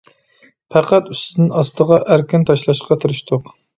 پەقەت 0.75 1.11
ئۈستىدىن 1.15 1.53
ئاستىغا 1.59 1.99
ئەركىن 2.15 2.47
تاشلاشقا 2.51 2.99
تىرىشتۇق. 3.05 3.53